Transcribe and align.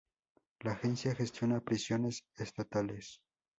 La 0.61 0.71
agencia 0.71 1.13
gestiona 1.13 1.59
prisiones 1.61 2.25
estatales. 2.35 3.19